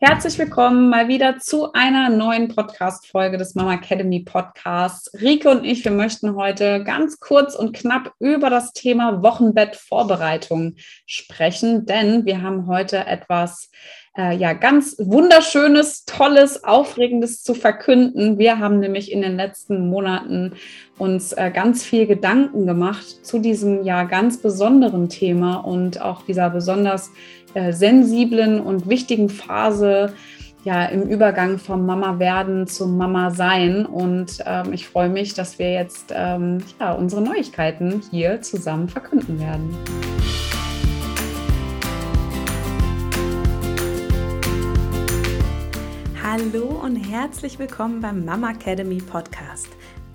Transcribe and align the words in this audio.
Herzlich 0.00 0.38
willkommen 0.38 0.90
mal 0.90 1.08
wieder 1.08 1.40
zu 1.40 1.72
einer 1.72 2.08
neuen 2.08 2.46
Podcast-Folge 2.46 3.36
des 3.36 3.56
Mama 3.56 3.74
Academy 3.74 4.20
Podcasts. 4.20 5.10
Rike 5.20 5.50
und 5.50 5.64
ich, 5.64 5.84
wir 5.84 5.90
möchten 5.90 6.36
heute 6.36 6.84
ganz 6.84 7.18
kurz 7.18 7.56
und 7.56 7.74
knapp 7.74 8.12
über 8.20 8.48
das 8.48 8.72
Thema 8.72 9.24
Wochenbettvorbereitung 9.24 10.76
sprechen, 11.04 11.84
denn 11.84 12.24
wir 12.26 12.42
haben 12.42 12.68
heute 12.68 13.06
etwas 13.06 13.72
äh, 14.16 14.36
ja 14.36 14.52
ganz 14.52 14.94
wunderschönes, 15.00 16.04
tolles, 16.04 16.62
aufregendes 16.62 17.42
zu 17.42 17.54
verkünden. 17.54 18.38
Wir 18.38 18.60
haben 18.60 18.78
nämlich 18.78 19.10
in 19.10 19.20
den 19.20 19.36
letzten 19.36 19.88
Monaten 19.88 20.52
uns 20.96 21.32
äh, 21.32 21.50
ganz 21.52 21.84
viel 21.84 22.06
Gedanken 22.06 22.66
gemacht 22.66 23.26
zu 23.26 23.40
diesem 23.40 23.82
ja 23.82 24.04
ganz 24.04 24.40
besonderen 24.40 25.08
Thema 25.08 25.56
und 25.56 26.00
auch 26.00 26.22
dieser 26.22 26.50
besonders 26.50 27.10
äh, 27.54 27.72
sensiblen 27.72 28.60
und 28.60 28.88
wichtigen 28.88 29.28
Phase 29.28 30.12
ja 30.64 30.84
im 30.86 31.02
Übergang 31.02 31.58
vom 31.58 31.86
Mama 31.86 32.18
werden 32.18 32.66
zum 32.66 32.96
Mama 32.96 33.30
sein. 33.30 33.86
Und 33.86 34.42
ähm, 34.44 34.72
ich 34.72 34.86
freue 34.88 35.08
mich, 35.08 35.34
dass 35.34 35.58
wir 35.58 35.72
jetzt 35.72 36.12
ähm, 36.14 36.58
ja, 36.80 36.92
unsere 36.92 37.22
Neuigkeiten 37.22 38.02
hier 38.10 38.42
zusammen 38.42 38.88
verkünden 38.88 39.38
werden. 39.40 39.76
Hallo 46.22 46.80
und 46.84 46.96
herzlich 46.96 47.58
willkommen 47.58 48.00
beim 48.02 48.24
Mama 48.24 48.50
Academy 48.50 48.98
Podcast 48.98 49.68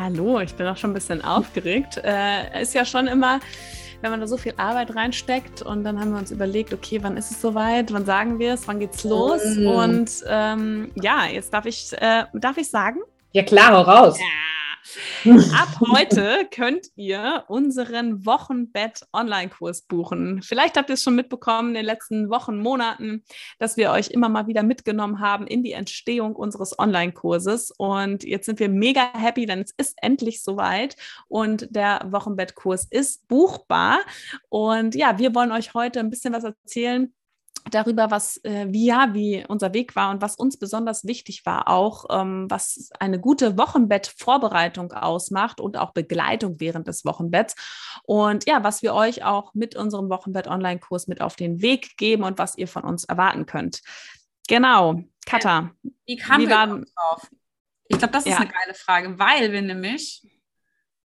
Hallo, 0.00 0.38
ich 0.38 0.54
bin 0.54 0.66
auch 0.66 0.76
schon 0.76 0.90
ein 0.90 0.94
bisschen 0.94 1.24
aufgeregt. 1.24 2.00
Äh, 2.04 2.62
ist 2.62 2.72
ja 2.72 2.84
schon 2.84 3.08
immer, 3.08 3.40
wenn 4.00 4.12
man 4.12 4.20
da 4.20 4.28
so 4.28 4.36
viel 4.36 4.54
Arbeit 4.56 4.94
reinsteckt 4.94 5.62
und 5.62 5.82
dann 5.82 5.98
haben 5.98 6.12
wir 6.12 6.18
uns 6.18 6.30
überlegt, 6.30 6.72
okay, 6.72 7.00
wann 7.02 7.16
ist 7.16 7.32
es 7.32 7.40
soweit, 7.40 7.92
wann 7.92 8.04
sagen 8.04 8.38
wir 8.38 8.54
es, 8.54 8.68
wann 8.68 8.78
geht's 8.78 9.02
los? 9.02 9.42
Mm. 9.56 9.66
Und 9.66 10.10
ähm, 10.28 10.92
ja, 10.94 11.26
jetzt 11.26 11.52
darf 11.52 11.66
ich, 11.66 11.92
äh, 12.00 12.24
darf 12.32 12.58
ich 12.58 12.70
sagen? 12.70 13.00
Ja 13.32 13.42
klar, 13.42 13.72
hau 13.72 13.82
raus. 13.82 14.20
Ja. 14.20 14.47
Ab 15.54 15.80
heute 15.80 16.46
könnt 16.50 16.88
ihr 16.96 17.44
unseren 17.48 18.24
Wochenbett-Online-Kurs 18.24 19.82
buchen. 19.82 20.42
Vielleicht 20.42 20.76
habt 20.76 20.90
ihr 20.90 20.94
es 20.94 21.02
schon 21.02 21.14
mitbekommen 21.14 21.70
in 21.70 21.74
den 21.74 21.84
letzten 21.84 22.30
Wochen, 22.30 22.58
Monaten, 22.58 23.22
dass 23.58 23.76
wir 23.76 23.90
euch 23.90 24.08
immer 24.08 24.28
mal 24.28 24.46
wieder 24.46 24.62
mitgenommen 24.62 25.20
haben 25.20 25.46
in 25.46 25.62
die 25.62 25.72
Entstehung 25.72 26.34
unseres 26.34 26.78
Online-Kurses. 26.78 27.72
Und 27.76 28.24
jetzt 28.24 28.46
sind 28.46 28.60
wir 28.60 28.68
mega 28.68 29.12
happy, 29.12 29.46
denn 29.46 29.60
es 29.60 29.72
ist 29.76 29.96
endlich 30.00 30.42
soweit 30.42 30.96
und 31.28 31.68
der 31.70 32.06
Wochenbettkurs 32.10 32.86
ist 32.90 33.26
buchbar. 33.28 33.98
Und 34.48 34.94
ja, 34.94 35.18
wir 35.18 35.34
wollen 35.34 35.52
euch 35.52 35.74
heute 35.74 36.00
ein 36.00 36.10
bisschen 36.10 36.32
was 36.32 36.44
erzählen 36.44 37.12
darüber, 37.70 38.10
was, 38.10 38.38
äh, 38.44 38.66
wie 38.70 38.86
ja, 38.86 39.10
wie 39.12 39.44
unser 39.46 39.74
Weg 39.74 39.96
war 39.96 40.10
und 40.10 40.22
was 40.22 40.36
uns 40.36 40.58
besonders 40.58 41.06
wichtig 41.06 41.44
war, 41.46 41.68
auch 41.68 42.06
ähm, 42.10 42.46
was 42.48 42.90
eine 42.98 43.20
gute 43.20 43.58
Wochenbettvorbereitung 43.58 44.92
ausmacht 44.92 45.60
und 45.60 45.76
auch 45.76 45.92
Begleitung 45.92 46.60
während 46.60 46.88
des 46.88 47.04
Wochenbetts. 47.04 47.54
Und 48.04 48.46
ja, 48.46 48.64
was 48.64 48.82
wir 48.82 48.94
euch 48.94 49.24
auch 49.24 49.54
mit 49.54 49.76
unserem 49.76 50.08
Wochenbett-Online-Kurs 50.10 51.06
mit 51.06 51.20
auf 51.20 51.36
den 51.36 51.62
Weg 51.62 51.96
geben 51.96 52.22
und 52.22 52.38
was 52.38 52.56
ihr 52.56 52.68
von 52.68 52.84
uns 52.84 53.04
erwarten 53.04 53.46
könnt. 53.46 53.82
Genau, 54.48 55.02
Katha. 55.26 55.70
Wie 56.06 56.16
kamen 56.16 56.48
wir 56.48 56.66
drauf? 56.66 57.30
Ich 57.88 57.98
glaube, 57.98 58.12
das 58.12 58.26
ist 58.26 58.32
ja. 58.32 58.38
eine 58.38 58.50
geile 58.50 58.74
Frage, 58.74 59.18
weil 59.18 59.52
wir 59.52 59.62
nämlich 59.62 60.22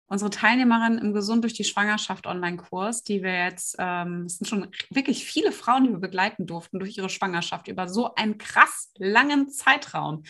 unsere 0.08 0.30
Teilnehmerin 0.30 0.98
im 0.98 1.14
Gesund 1.14 1.44
durch 1.44 1.54
die 1.54 1.64
Schwangerschaft 1.64 2.28
Online-Kurs, 2.28 3.04
die 3.04 3.24
wir 3.24 3.34
jetzt, 3.46 3.76
ähm, 3.80 4.26
es 4.26 4.38
sind 4.38 4.48
schon 4.48 4.68
wirklich 4.90 5.26
viele 5.26 5.52
Frauen, 5.52 5.86
die 5.86 5.92
wir 5.92 6.00
begleiten 6.00 6.46
durften 6.46 6.80
durch 6.80 6.98
ihre 6.98 7.10
Schwangerschaft 7.10 7.68
über 7.68 7.88
so 7.88 8.14
einen 8.16 8.38
krass 8.38 8.92
langen 8.98 9.50
Zeitraum. 9.50 10.24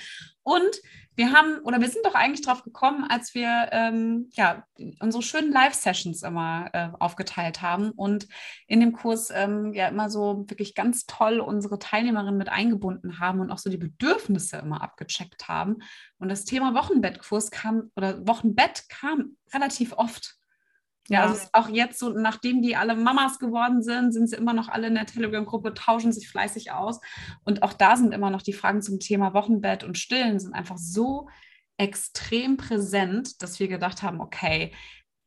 Und 0.46 0.80
wir 1.16 1.32
haben, 1.32 1.58
oder 1.64 1.82
wir 1.82 1.90
sind 1.90 2.06
doch 2.06 2.14
eigentlich 2.14 2.46
drauf 2.46 2.64
gekommen, 2.64 3.04
als 3.10 3.34
wir 3.34 3.70
ähm, 3.72 4.30
ja, 4.34 4.64
unsere 5.00 5.24
schönen 5.24 5.52
Live-Sessions 5.52 6.22
immer 6.22 6.70
äh, 6.74 6.90
aufgeteilt 7.00 7.64
haben 7.64 7.90
und 7.90 8.28
in 8.68 8.80
dem 8.80 8.94
Kurs 8.94 9.32
ähm, 9.34 9.74
ja 9.74 9.88
immer 9.88 10.12
so 10.12 10.46
wirklich 10.48 10.76
ganz 10.76 11.08
toll 11.08 11.40
unsere 11.40 11.80
Teilnehmerinnen 11.80 12.38
mit 12.38 12.50
eingebunden 12.50 13.20
haben 13.20 13.40
und 13.40 13.50
auch 13.50 13.58
so 13.58 13.72
die 13.72 13.78
Bedürfnisse 13.78 14.58
immer 14.58 14.84
abgecheckt 14.84 15.48
haben. 15.48 15.78
Und 16.20 16.30
das 16.30 16.46
Thema 16.46 16.76
Wochenbettkurs 16.76 17.50
kam 17.50 17.92
oder 17.96 18.28
Wochenbett 18.28 18.88
kam 18.88 19.38
relativ 19.52 19.94
oft. 19.94 20.36
Ja, 21.08 21.26
ja. 21.26 21.30
Also 21.30 21.48
auch 21.54 21.70
jetzt 21.70 22.00
so, 22.00 22.10
nachdem 22.10 22.62
die 22.62 22.76
alle 22.76 22.96
Mamas 22.96 23.40
geworden 23.40 23.84
sind, 23.84 24.12
sind 24.12 24.30
sie 24.30 24.36
immer 24.36 24.54
noch 24.54 24.70
alle 24.70 24.88
in 24.88 24.96
der 24.96 25.06
Telegram-Gruppe, 25.06 25.74
tauschen 25.74 26.12
sich 26.12 26.28
fleißig 26.30 26.72
aus. 26.72 27.00
Und 27.44 27.64
auch 27.64 27.74
da 27.74 27.96
sind 27.96 28.14
immer 28.14 28.30
noch 28.30 28.42
die 28.42 28.54
Fragen 28.54 28.82
zum 28.82 29.00
Thema 29.00 29.34
Wochenbett 29.34 29.84
und 29.84 29.98
Stillen 29.98 30.40
sind 30.40 30.54
einfach 30.54 30.78
so 30.78 31.30
extrem 31.78 32.58
präsent, 32.58 33.42
dass 33.42 33.60
wir 33.60 33.68
gedacht 33.68 34.02
haben, 34.02 34.22
okay, 34.22 34.72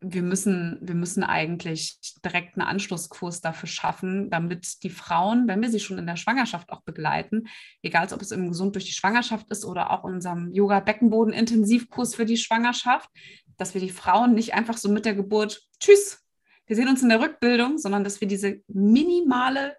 wir 0.00 0.22
müssen, 0.22 0.78
wir 0.80 0.94
müssen 0.94 1.24
eigentlich 1.24 1.98
direkt 2.24 2.56
einen 2.56 2.68
Anschlusskurs 2.68 3.40
dafür 3.40 3.68
schaffen, 3.68 4.30
damit 4.30 4.84
die 4.84 4.90
Frauen, 4.90 5.48
wenn 5.48 5.60
wir 5.60 5.70
sie 5.70 5.80
schon 5.80 5.98
in 5.98 6.06
der 6.06 6.16
Schwangerschaft 6.16 6.70
auch 6.70 6.82
begleiten, 6.82 7.48
egal 7.82 8.08
ob 8.12 8.22
es 8.22 8.30
im 8.30 8.48
Gesund 8.48 8.76
durch 8.76 8.84
die 8.84 8.92
Schwangerschaft 8.92 9.50
ist 9.50 9.64
oder 9.64 9.90
auch 9.90 10.04
unserem 10.04 10.52
Yoga-Beckenboden-Intensivkurs 10.52 12.14
für 12.14 12.26
die 12.26 12.36
Schwangerschaft, 12.36 13.10
dass 13.58 13.74
wir 13.74 13.80
die 13.82 13.90
Frauen 13.90 14.34
nicht 14.34 14.54
einfach 14.54 14.78
so 14.78 14.88
mit 14.88 15.04
der 15.04 15.14
Geburt, 15.14 15.68
tschüss, 15.78 16.24
wir 16.66 16.76
sehen 16.76 16.88
uns 16.88 17.02
in 17.02 17.08
der 17.08 17.20
Rückbildung, 17.20 17.78
sondern 17.78 18.04
dass 18.04 18.20
wir 18.20 18.28
diese 18.28 18.60
minimale, 18.68 19.76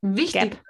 wichtige, 0.00 0.50
Gap. 0.50 0.64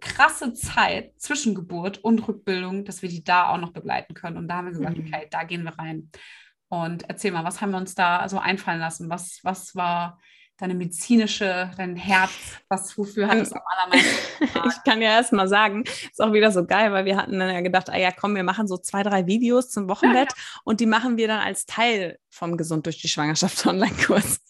krasse 0.00 0.54
Zeit 0.54 1.12
zwischen 1.18 1.54
Geburt 1.54 1.98
und 1.98 2.26
Rückbildung, 2.26 2.84
dass 2.84 3.02
wir 3.02 3.08
die 3.08 3.24
da 3.24 3.48
auch 3.48 3.58
noch 3.58 3.72
begleiten 3.72 4.14
können. 4.14 4.36
Und 4.36 4.48
da 4.48 4.56
haben 4.56 4.66
wir 4.66 4.72
gesagt, 4.72 4.98
mhm. 4.98 5.06
okay, 5.06 5.26
da 5.30 5.44
gehen 5.44 5.64
wir 5.64 5.78
rein. 5.78 6.10
Und 6.68 7.08
erzähl 7.08 7.32
mal, 7.32 7.44
was 7.44 7.60
haben 7.60 7.70
wir 7.70 7.78
uns 7.78 7.94
da 7.94 8.28
so 8.28 8.38
einfallen 8.38 8.80
lassen? 8.80 9.10
Was, 9.10 9.40
was 9.42 9.74
war 9.74 10.20
deine 10.58 10.74
medizinische, 10.74 11.70
dein 11.76 11.94
Herz, 11.94 12.32
was, 12.68 12.98
wofür 12.98 13.28
hat 13.28 13.38
es 13.38 13.52
am 13.52 13.62
allermeisten? 13.64 14.44
ich 14.68 14.84
kann 14.84 15.00
ja 15.00 15.10
erst 15.10 15.32
mal 15.32 15.48
sagen, 15.48 15.84
ist 15.84 16.20
auch 16.20 16.32
wieder 16.32 16.50
so 16.50 16.66
geil, 16.66 16.92
weil 16.92 17.04
wir 17.04 17.16
hatten 17.16 17.38
dann 17.38 17.54
ja 17.54 17.60
gedacht, 17.60 17.88
ah 17.90 17.96
ja, 17.96 18.10
komm, 18.10 18.34
wir 18.34 18.42
machen 18.42 18.66
so 18.66 18.76
zwei, 18.76 19.04
drei 19.04 19.26
Videos 19.26 19.70
zum 19.70 19.88
Wochenbett 19.88 20.32
ja, 20.32 20.36
ja. 20.36 20.60
und 20.64 20.80
die 20.80 20.86
machen 20.86 21.16
wir 21.16 21.28
dann 21.28 21.40
als 21.40 21.64
Teil 21.64 22.18
vom 22.28 22.56
Gesund 22.56 22.86
durch 22.86 23.00
die 23.00 23.08
Schwangerschaft 23.08 23.64
Online-Kurs. 23.66 24.40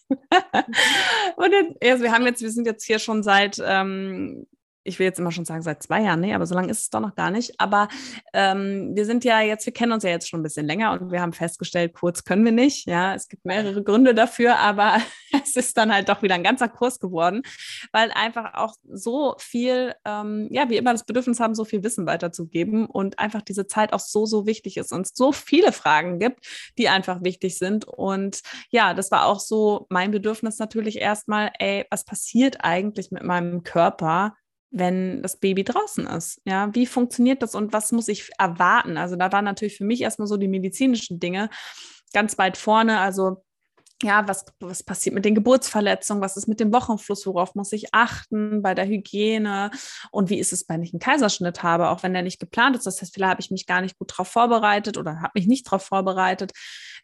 und 1.35 1.51
jetzt, 1.51 1.83
also 1.83 2.03
wir 2.03 2.11
haben 2.11 2.25
jetzt, 2.25 2.41
wir 2.41 2.51
sind 2.51 2.65
jetzt 2.65 2.85
hier 2.85 2.97
schon 2.97 3.21
seit 3.21 3.61
ähm, 3.63 4.47
ich 4.89 4.99
will 4.99 5.05
jetzt 5.05 5.19
immer 5.19 5.31
schon 5.31 5.45
sagen, 5.45 5.61
seit 5.61 5.81
zwei 5.83 6.01
Jahren, 6.01 6.19
nee, 6.19 6.33
aber 6.33 6.45
so 6.45 6.55
lange 6.55 6.69
ist 6.69 6.79
es 6.79 6.89
doch 6.89 6.99
noch 6.99 7.15
gar 7.15 7.31
nicht. 7.31 7.59
Aber 7.59 7.87
ähm, 8.33 8.91
wir 8.95 9.05
sind 9.05 9.23
ja 9.23 9.41
jetzt, 9.41 9.65
wir 9.65 9.73
kennen 9.73 9.91
uns 9.91 10.03
ja 10.03 10.09
jetzt 10.09 10.27
schon 10.27 10.41
ein 10.41 10.43
bisschen 10.43 10.65
länger 10.65 10.91
und 10.91 11.11
wir 11.11 11.21
haben 11.21 11.33
festgestellt, 11.33 11.93
kurz 11.93 12.23
können 12.23 12.43
wir 12.43 12.51
nicht. 12.51 12.87
Ja, 12.87 13.13
es 13.13 13.29
gibt 13.29 13.45
mehrere 13.45 13.83
Gründe 13.83 14.13
dafür, 14.13 14.57
aber 14.57 14.97
es 15.43 15.55
ist 15.55 15.77
dann 15.77 15.93
halt 15.93 16.09
doch 16.09 16.21
wieder 16.21 16.35
ein 16.35 16.43
ganzer 16.43 16.67
Kurs 16.67 16.99
geworden, 16.99 17.43
weil 17.91 18.11
einfach 18.11 18.55
auch 18.55 18.73
so 18.91 19.35
viel, 19.37 19.93
ähm, 20.05 20.47
ja, 20.51 20.69
wie 20.69 20.77
immer 20.77 20.91
das 20.91 21.05
Bedürfnis 21.05 21.39
haben, 21.39 21.55
so 21.55 21.65
viel 21.65 21.83
Wissen 21.83 22.05
weiterzugeben 22.05 22.87
und 22.87 23.19
einfach 23.19 23.41
diese 23.41 23.67
Zeit 23.67 23.93
auch 23.93 23.99
so, 23.99 24.25
so 24.25 24.45
wichtig 24.45 24.77
ist 24.77 24.91
und 24.91 25.05
es 25.05 25.11
so 25.13 25.31
viele 25.31 25.71
Fragen 25.71 26.19
gibt, 26.19 26.45
die 26.77 26.89
einfach 26.89 27.23
wichtig 27.23 27.57
sind. 27.57 27.85
Und 27.85 28.41
ja, 28.71 28.93
das 28.93 29.11
war 29.11 29.25
auch 29.25 29.39
so 29.39 29.85
mein 29.89 30.11
Bedürfnis 30.11 30.57
natürlich 30.57 30.97
erstmal, 30.97 31.51
ey, 31.59 31.85
was 31.91 32.05
passiert 32.05 32.57
eigentlich 32.63 33.11
mit 33.11 33.23
meinem 33.23 33.63
Körper? 33.63 34.33
Wenn 34.71 35.21
das 35.21 35.37
Baby 35.37 35.63
draußen 35.63 36.05
ist. 36.07 36.41
Ja, 36.45 36.73
wie 36.73 36.85
funktioniert 36.85 37.41
das 37.41 37.55
und 37.55 37.73
was 37.73 37.91
muss 37.91 38.07
ich 38.07 38.29
erwarten? 38.37 38.97
Also 38.97 39.15
da 39.15 39.31
waren 39.31 39.45
natürlich 39.45 39.77
für 39.77 39.85
mich 39.85 40.01
erstmal 40.01 40.27
so 40.27 40.37
die 40.37 40.47
medizinischen 40.47 41.19
Dinge 41.19 41.49
ganz 42.13 42.37
weit 42.37 42.57
vorne. 42.57 42.99
Also 42.99 43.43
ja, 44.01 44.27
was, 44.27 44.45
was 44.61 44.81
passiert 44.81 45.13
mit 45.13 45.25
den 45.25 45.35
Geburtsverletzungen, 45.35 46.23
was 46.23 46.37
ist 46.37 46.47
mit 46.47 46.61
dem 46.61 46.71
Wochenfluss, 46.71 47.25
worauf 47.27 47.55
muss 47.55 47.73
ich 47.73 47.93
achten 47.93 48.61
bei 48.61 48.73
der 48.73 48.87
Hygiene 48.87 49.71
und 50.11 50.29
wie 50.29 50.39
ist 50.39 50.53
es, 50.53 50.69
wenn 50.69 50.81
ich 50.83 50.93
einen 50.93 51.01
Kaiserschnitt 51.01 51.63
habe, 51.63 51.89
auch 51.89 52.01
wenn 52.01 52.13
der 52.13 52.21
nicht 52.21 52.39
geplant 52.39 52.77
ist. 52.77 52.85
Das 52.85 53.01
heißt, 53.01 53.13
vielleicht 53.13 53.31
habe 53.31 53.41
ich 53.41 53.51
mich 53.51 53.65
gar 53.65 53.81
nicht 53.81 53.97
gut 53.97 54.11
darauf 54.11 54.29
vorbereitet 54.29 54.97
oder 54.97 55.21
habe 55.21 55.31
mich 55.35 55.47
nicht 55.47 55.67
darauf 55.67 55.83
vorbereitet. 55.83 56.53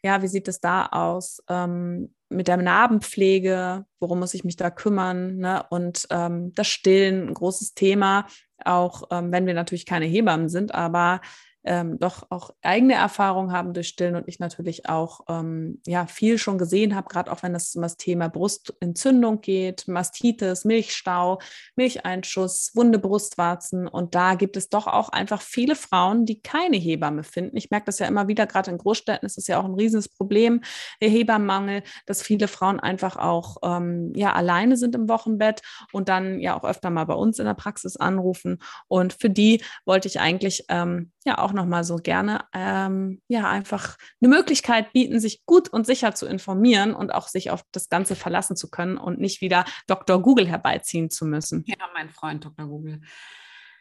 Ja, 0.06 0.22
wie 0.22 0.28
sieht 0.28 0.46
es 0.46 0.60
da 0.60 0.86
aus? 0.86 1.42
Ähm, 1.48 2.14
mit 2.28 2.46
der 2.46 2.58
Narbenpflege, 2.58 3.86
worum 3.98 4.20
muss 4.20 4.34
ich 4.34 4.44
mich 4.44 4.54
da 4.54 4.70
kümmern? 4.70 5.38
Ne? 5.38 5.64
Und 5.68 6.06
ähm, 6.10 6.52
das 6.54 6.68
Stillen, 6.68 7.26
ein 7.26 7.34
großes 7.34 7.74
Thema. 7.74 8.26
auch 8.64 9.02
ähm, 9.10 9.32
wenn 9.32 9.46
wir 9.46 9.54
natürlich 9.54 9.84
keine 9.84 10.06
Hebammen 10.06 10.48
sind, 10.48 10.72
aber 10.72 11.20
ähm, 11.66 11.98
doch 11.98 12.30
auch 12.30 12.50
eigene 12.62 12.94
Erfahrungen 12.94 13.52
haben 13.52 13.74
durch 13.74 13.88
Stillen 13.88 14.14
und 14.14 14.28
ich 14.28 14.38
natürlich 14.38 14.88
auch 14.88 15.20
ähm, 15.28 15.80
ja 15.84 16.06
viel 16.06 16.38
schon 16.38 16.58
gesehen 16.58 16.94
habe, 16.94 17.08
gerade 17.08 17.30
auch 17.32 17.42
wenn 17.42 17.54
es 17.54 17.74
um 17.74 17.82
das 17.82 17.96
Thema 17.96 18.28
Brustentzündung 18.28 19.40
geht, 19.40 19.88
Mastitis, 19.88 20.64
Milchstau, 20.64 21.40
Milcheinschuss, 21.74 22.70
wunde 22.74 22.98
Brustwarzen 22.98 23.88
und 23.88 24.14
da 24.14 24.36
gibt 24.36 24.56
es 24.56 24.68
doch 24.68 24.86
auch 24.86 25.08
einfach 25.08 25.42
viele 25.42 25.74
Frauen, 25.74 26.24
die 26.24 26.40
keine 26.40 26.76
Hebamme 26.76 27.24
finden. 27.24 27.56
Ich 27.56 27.70
merke 27.70 27.86
das 27.86 27.98
ja 27.98 28.06
immer 28.06 28.28
wieder, 28.28 28.46
gerade 28.46 28.70
in 28.70 28.78
Großstädten 28.78 29.26
ist 29.26 29.36
es 29.36 29.48
ja 29.48 29.58
auch 29.58 29.64
ein 29.64 29.74
riesiges 29.74 30.08
Problem, 30.08 30.62
der 31.00 31.08
Hebammenmangel, 31.08 31.82
dass 32.06 32.22
viele 32.22 32.46
Frauen 32.46 32.78
einfach 32.78 33.16
auch 33.16 33.56
ähm, 33.64 34.12
ja 34.14 34.32
alleine 34.32 34.76
sind 34.76 34.94
im 34.94 35.08
Wochenbett 35.08 35.62
und 35.92 36.08
dann 36.08 36.38
ja 36.38 36.56
auch 36.56 36.64
öfter 36.64 36.90
mal 36.90 37.06
bei 37.06 37.14
uns 37.14 37.40
in 37.40 37.44
der 37.44 37.54
Praxis 37.54 37.96
anrufen 37.96 38.60
und 38.86 39.12
für 39.12 39.30
die 39.30 39.62
wollte 39.84 40.06
ich 40.06 40.20
eigentlich 40.20 40.64
ähm, 40.68 41.10
ja 41.24 41.38
auch 41.38 41.52
nochmal 41.56 41.82
so 41.82 41.96
gerne 41.96 42.44
ähm, 42.52 43.20
ja 43.26 43.50
einfach 43.50 43.96
eine 44.20 44.28
Möglichkeit 44.28 44.92
bieten, 44.92 45.18
sich 45.18 45.44
gut 45.44 45.68
und 45.68 45.86
sicher 45.86 46.14
zu 46.14 46.26
informieren 46.26 46.94
und 46.94 47.12
auch 47.12 47.26
sich 47.26 47.50
auf 47.50 47.62
das 47.72 47.88
Ganze 47.88 48.14
verlassen 48.14 48.56
zu 48.56 48.70
können 48.70 48.96
und 48.96 49.18
nicht 49.18 49.40
wieder 49.40 49.64
Dr. 49.88 50.22
Google 50.22 50.46
herbeiziehen 50.46 51.10
zu 51.10 51.26
müssen. 51.26 51.64
Ja, 51.66 51.76
mein 51.94 52.10
Freund 52.10 52.44
Dr. 52.44 52.66
Google. 52.66 53.00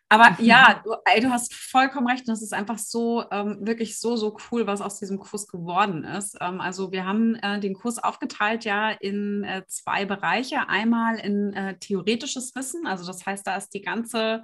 Aber 0.07 0.37
ja, 0.39 0.81
du, 0.83 0.93
ey, 1.05 1.19
du, 1.19 1.31
hast 1.31 1.53
vollkommen 1.53 2.07
recht. 2.07 2.27
Und 2.27 2.33
es 2.33 2.43
ist 2.43 2.53
einfach 2.53 2.77
so, 2.77 3.25
ähm, 3.31 3.57
wirklich 3.61 3.99
so, 3.99 4.15
so 4.15 4.37
cool, 4.51 4.67
was 4.67 4.81
aus 4.81 4.99
diesem 4.99 5.19
Kurs 5.19 5.47
geworden 5.47 6.03
ist. 6.03 6.37
Ähm, 6.41 6.61
also 6.61 6.91
wir 6.91 7.05
haben 7.05 7.35
äh, 7.35 7.59
den 7.59 7.73
Kurs 7.73 7.97
aufgeteilt 7.97 8.65
ja 8.65 8.91
in 8.91 9.43
äh, 9.43 9.63
zwei 9.67 10.05
Bereiche. 10.05 10.69
Einmal 10.69 11.17
in 11.17 11.53
äh, 11.53 11.77
theoretisches 11.79 12.53
Wissen. 12.55 12.85
Also 12.85 13.05
das 13.05 13.25
heißt, 13.25 13.47
da 13.47 13.55
ist 13.55 13.69
die 13.73 13.81
ganze 13.81 14.43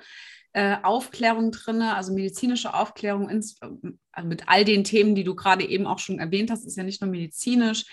äh, 0.54 0.78
Aufklärung 0.84 1.52
drin, 1.52 1.82
also 1.82 2.14
medizinische 2.14 2.74
Aufklärung 2.74 3.30
ins, 3.30 3.58
äh, 3.62 4.22
mit 4.24 4.48
all 4.48 4.66
den 4.66 4.84
Themen, 4.84 5.16
die 5.16 5.24
du 5.24 5.36
gerade 5.36 5.66
eben 5.66 5.88
auch 5.88 6.00
schon 6.00 6.20
erwähnt 6.20 6.52
hast, 6.52 6.66
ist 6.66 6.78
ja 6.78 6.84
nicht 6.84 7.02
nur 7.02 7.10
medizinisch, 7.10 7.86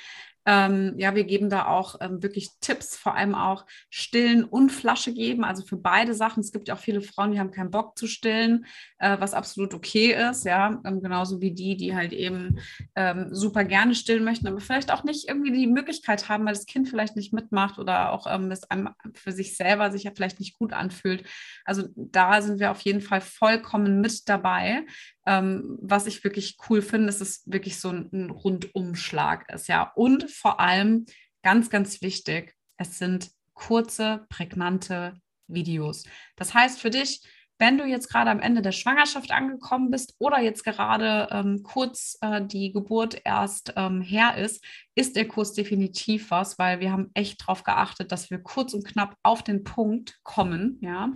ähm, 0.48 0.94
ja, 0.96 1.14
wir 1.14 1.24
geben 1.24 1.50
da 1.50 1.66
auch 1.66 1.96
ähm, 2.00 2.22
wirklich 2.22 2.48
Tipps, 2.62 2.96
vor 2.96 3.14
allem 3.14 3.34
auch 3.34 3.66
stillen 3.90 4.44
und 4.44 4.70
Flasche 4.70 5.12
geben, 5.12 5.44
also 5.44 5.62
für 5.62 5.76
beide 5.76 6.14
Sachen. 6.14 6.40
Es 6.40 6.52
gibt 6.52 6.68
ja 6.68 6.74
auch 6.74 6.78
viele 6.78 7.02
Frauen, 7.02 7.32
die 7.32 7.38
haben 7.38 7.50
keinen 7.50 7.70
Bock 7.70 7.98
zu 7.98 8.06
stillen, 8.06 8.64
äh, 8.98 9.18
was 9.20 9.34
absolut 9.34 9.74
okay 9.74 10.14
ist, 10.30 10.46
ja, 10.46 10.80
ähm, 10.86 11.02
genauso 11.02 11.42
wie 11.42 11.50
die, 11.50 11.76
die 11.76 11.94
halt 11.94 12.14
eben 12.14 12.60
ähm, 12.94 13.28
super 13.30 13.64
gerne 13.64 13.94
stillen 13.94 14.24
möchten, 14.24 14.48
aber 14.48 14.58
vielleicht 14.58 14.90
auch 14.90 15.04
nicht 15.04 15.28
irgendwie 15.28 15.52
die 15.52 15.66
Möglichkeit 15.66 16.30
haben, 16.30 16.46
weil 16.46 16.54
das 16.54 16.64
Kind 16.64 16.88
vielleicht 16.88 17.14
nicht 17.14 17.34
mitmacht 17.34 17.78
oder 17.78 18.12
auch 18.12 18.26
ähm, 18.26 18.50
es 18.50 18.64
einem 18.70 18.88
für 19.12 19.32
sich 19.32 19.54
selber 19.54 19.90
sich 19.90 20.04
ja 20.04 20.12
vielleicht 20.16 20.40
nicht 20.40 20.58
gut 20.58 20.72
anfühlt. 20.72 21.24
Also 21.66 21.88
da 21.94 22.40
sind 22.40 22.58
wir 22.58 22.70
auf 22.70 22.80
jeden 22.80 23.02
Fall 23.02 23.20
vollkommen 23.20 24.00
mit 24.00 24.26
dabei. 24.30 24.86
Ähm, 25.28 25.78
was 25.82 26.06
ich 26.06 26.24
wirklich 26.24 26.56
cool 26.70 26.80
finde, 26.80 27.10
ist, 27.10 27.20
dass 27.20 27.28
es 27.28 27.42
wirklich 27.44 27.78
so 27.78 27.90
ein, 27.90 28.08
ein 28.14 28.30
Rundumschlag 28.30 29.52
ist, 29.52 29.68
ja. 29.68 29.92
Und 29.94 30.30
vor 30.30 30.58
allem 30.58 31.04
ganz, 31.42 31.68
ganz 31.68 32.00
wichtig, 32.00 32.54
es 32.78 32.96
sind 32.96 33.30
kurze, 33.52 34.24
prägnante 34.30 35.20
Videos. 35.46 36.04
Das 36.36 36.54
heißt 36.54 36.80
für 36.80 36.88
dich, 36.88 37.20
wenn 37.58 37.78
du 37.78 37.84
jetzt 37.84 38.08
gerade 38.08 38.30
am 38.30 38.40
Ende 38.40 38.62
der 38.62 38.72
Schwangerschaft 38.72 39.30
angekommen 39.30 39.90
bist 39.90 40.14
oder 40.18 40.40
jetzt 40.40 40.64
gerade 40.64 41.28
ähm, 41.30 41.62
kurz 41.62 42.16
äh, 42.20 42.44
die 42.44 42.72
Geburt 42.72 43.20
erst 43.24 43.72
ähm, 43.76 44.00
her 44.00 44.36
ist, 44.36 44.64
ist 44.94 45.16
der 45.16 45.28
Kurs 45.28 45.52
definitiv 45.52 46.30
was, 46.30 46.58
weil 46.58 46.80
wir 46.80 46.92
haben 46.92 47.10
echt 47.14 47.40
darauf 47.40 47.62
geachtet, 47.64 48.10
dass 48.12 48.30
wir 48.30 48.38
kurz 48.38 48.74
und 48.74 48.84
knapp 48.84 49.16
auf 49.22 49.42
den 49.42 49.64
Punkt 49.64 50.18
kommen, 50.22 50.78
ja, 50.80 51.12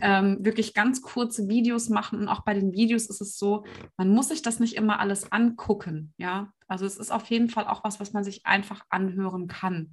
ähm, 0.00 0.38
wirklich 0.40 0.74
ganz 0.74 1.02
kurze 1.02 1.48
Videos 1.48 1.88
machen 1.88 2.20
und 2.20 2.28
auch 2.28 2.44
bei 2.44 2.54
den 2.54 2.72
Videos 2.72 3.08
ist 3.08 3.20
es 3.20 3.38
so, 3.38 3.64
man 3.96 4.08
muss 4.08 4.28
sich 4.28 4.42
das 4.42 4.60
nicht 4.60 4.74
immer 4.74 4.98
alles 4.98 5.30
angucken, 5.30 6.14
ja, 6.16 6.52
also 6.72 6.86
es 6.86 6.96
ist 6.96 7.12
auf 7.12 7.26
jeden 7.26 7.50
Fall 7.50 7.66
auch 7.66 7.84
was, 7.84 8.00
was 8.00 8.12
man 8.14 8.24
sich 8.24 8.46
einfach 8.46 8.86
anhören 8.88 9.46
kann. 9.46 9.92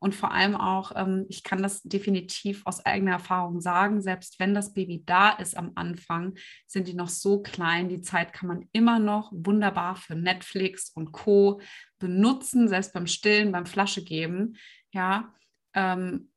Und 0.00 0.14
vor 0.14 0.32
allem 0.32 0.56
auch, 0.56 0.92
ähm, 0.96 1.26
ich 1.28 1.44
kann 1.44 1.62
das 1.62 1.82
definitiv 1.82 2.62
aus 2.64 2.84
eigener 2.84 3.12
Erfahrung 3.12 3.60
sagen, 3.60 4.00
selbst 4.00 4.40
wenn 4.40 4.54
das 4.54 4.72
Baby 4.72 5.02
da 5.04 5.30
ist 5.30 5.56
am 5.56 5.72
Anfang, 5.74 6.34
sind 6.66 6.88
die 6.88 6.94
noch 6.94 7.10
so 7.10 7.42
klein. 7.42 7.90
Die 7.90 8.00
Zeit 8.00 8.32
kann 8.32 8.48
man 8.48 8.68
immer 8.72 8.98
noch 8.98 9.30
wunderbar 9.32 9.96
für 9.96 10.14
Netflix 10.14 10.90
und 10.90 11.12
Co 11.12 11.60
benutzen, 11.98 12.66
selbst 12.66 12.94
beim 12.94 13.06
Stillen, 13.06 13.52
beim 13.52 13.66
Flasche 13.66 14.02
geben. 14.02 14.56
Ja, 14.90 15.34
ähm, 15.74 16.30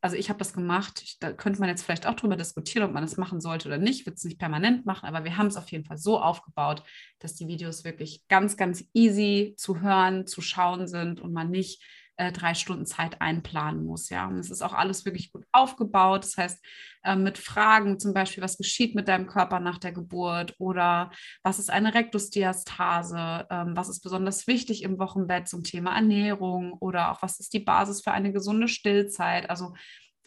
also 0.00 0.16
ich 0.16 0.28
habe 0.28 0.38
das 0.38 0.52
gemacht. 0.52 1.02
Ich, 1.02 1.18
da 1.18 1.32
könnte 1.32 1.58
man 1.58 1.68
jetzt 1.68 1.82
vielleicht 1.82 2.06
auch 2.06 2.14
darüber 2.14 2.36
diskutieren, 2.36 2.84
ob 2.84 2.92
man 2.92 3.02
das 3.02 3.16
machen 3.16 3.40
sollte 3.40 3.66
oder 3.66 3.78
nicht. 3.78 4.00
Ich 4.00 4.06
würde 4.06 4.14
es 4.14 4.24
nicht 4.24 4.38
permanent 4.38 4.86
machen, 4.86 5.06
aber 5.06 5.24
wir 5.24 5.36
haben 5.36 5.48
es 5.48 5.56
auf 5.56 5.72
jeden 5.72 5.84
Fall 5.84 5.98
so 5.98 6.20
aufgebaut, 6.20 6.84
dass 7.18 7.34
die 7.34 7.48
Videos 7.48 7.82
wirklich 7.82 8.28
ganz, 8.28 8.56
ganz 8.56 8.84
easy 8.94 9.54
zu 9.56 9.80
hören, 9.80 10.28
zu 10.28 10.40
schauen 10.40 10.86
sind 10.86 11.20
und 11.20 11.32
man 11.32 11.50
nicht 11.50 11.82
äh, 12.16 12.32
drei 12.32 12.54
Stunden 12.54 12.86
Zeit 12.86 13.20
einplanen 13.20 13.84
muss. 13.84 14.08
Ja, 14.08 14.26
und 14.26 14.38
es 14.38 14.50
ist 14.50 14.62
auch 14.62 14.72
alles 14.72 15.04
wirklich 15.04 15.32
gut 15.32 15.44
aufgebaut. 15.52 16.24
Das 16.24 16.36
heißt, 16.36 16.64
äh, 17.04 17.16
mit 17.16 17.38
Fragen 17.38 17.98
zum 17.98 18.14
Beispiel, 18.14 18.42
was 18.42 18.58
geschieht 18.58 18.94
mit 18.94 19.08
deinem 19.08 19.26
Körper 19.26 19.60
nach 19.60 19.78
der 19.78 19.92
Geburt 19.92 20.54
oder 20.58 21.10
was 21.42 21.58
ist 21.58 21.70
eine 21.70 21.94
Rektusdiastase, 21.94 23.46
ähm, 23.50 23.76
was 23.76 23.88
ist 23.88 24.00
besonders 24.00 24.46
wichtig 24.46 24.82
im 24.82 24.98
Wochenbett 24.98 25.48
zum 25.48 25.62
Thema 25.62 25.94
Ernährung 25.94 26.72
oder 26.74 27.12
auch 27.12 27.22
was 27.22 27.38
ist 27.38 27.52
die 27.52 27.60
Basis 27.60 28.02
für 28.02 28.12
eine 28.12 28.32
gesunde 28.32 28.68
Stillzeit. 28.68 29.50
Also 29.50 29.74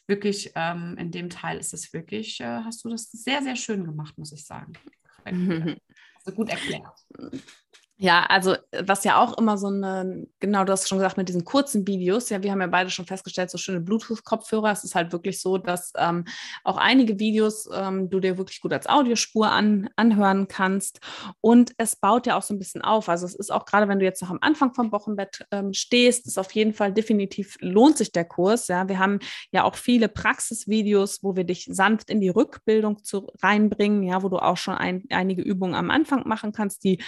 wirklich 0.08 0.52
ähm, 0.56 0.96
in 0.98 1.12
dem 1.12 1.30
Teil 1.30 1.58
ist 1.58 1.74
es 1.74 1.94
wirklich, 1.94 2.40
äh, 2.42 2.62
hast 2.64 2.84
du 2.84 2.90
das 2.90 3.12
sehr, 3.12 3.42
sehr 3.42 3.56
schön 3.56 3.86
gemacht, 3.86 4.18
muss 4.18 4.32
ich 4.32 4.46
sagen. 4.46 4.74
Also 5.26 6.36
gut 6.36 6.50
erklärt. 6.50 6.88
Ja, 8.02 8.24
also 8.30 8.54
äh, 8.72 8.84
was 8.86 9.04
ja 9.04 9.22
auch 9.22 9.38
immer 9.38 9.58
so 9.58 9.68
eine, 9.68 10.26
genau, 10.40 10.64
du 10.64 10.72
hast 10.72 10.88
schon 10.88 11.00
gesagt, 11.00 11.18
mit 11.18 11.28
diesen 11.28 11.44
kurzen 11.44 11.86
Videos, 11.86 12.30
ja, 12.30 12.42
wir 12.42 12.50
haben 12.50 12.62
ja 12.62 12.68
beide 12.68 12.90
schon 12.90 13.06
festgestellt, 13.06 13.52
so 13.52 13.58
schöne 13.58 13.82
Bluetooth-Kopfhörer, 13.82 14.72
es 14.72 14.86
ist 14.86 14.96
halt 14.96 15.12
wirklich 15.12 15.42
so, 15.42 15.58
dass 15.58 15.92
ähm, 15.98 16.24
auch 16.64 16.78
einige 16.78 17.20
Videos 17.20 17.68
ähm, 17.74 18.10
du 18.10 18.22
dir 18.22 18.38
wirklich 18.38 18.62
gut 18.62 18.72
als 18.72 18.88
Audiospur 18.88 19.52
an, 19.52 19.90
anhören 19.98 20.48
kannst. 20.48 21.02
Und 21.42 21.74
es 21.78 21.98
baut 21.98 22.26
ja 22.26 22.38
auch 22.38 22.42
so 22.42 22.54
ein 22.54 22.60
bisschen 22.60 22.82
auf, 22.82 23.10
also 23.10 23.26
es 23.26 23.36
ist 23.36 23.52
auch 23.52 23.66
gerade, 23.66 23.90
wenn 23.90 24.00
du 24.00 24.06
jetzt 24.06 24.22
noch 24.22 24.30
am 24.30 24.40
Anfang 24.40 24.74
vom 24.74 24.94
Wochenbett 24.94 25.46
ähm, 25.52 25.74
stehst, 25.74 26.26
ist 26.26 26.40
auf 26.40 26.54
jeden 26.54 26.74
Fall 26.74 26.94
definitiv, 26.94 27.58
lohnt 27.60 27.98
sich 27.98 28.14
der 28.14 28.24
Kurs, 28.24 28.70
ja, 28.70 28.88
wir 28.88 28.98
haben 28.98 29.20
ja 29.52 29.66
auch 29.66 29.76
viele 29.76 30.08
Praxisvideos, 30.08 31.22
wo 31.22 31.36
wir 31.36 31.44
dich 31.44 31.68
sanft 31.70 32.10
in 32.10 32.22
die 32.22 32.30
Rückbildung 32.30 33.04
zu, 33.04 33.28
reinbringen, 33.42 34.04
ja, 34.04 34.24
wo 34.24 34.30
du 34.30 34.38
auch 34.38 34.56
schon 34.56 34.76
ein, 34.76 35.04
einige 35.10 35.42
Übungen 35.42 35.76
am 35.76 35.92
Anfang 35.92 36.26
machen 36.26 36.54
kannst, 36.54 36.86
die 36.86 37.00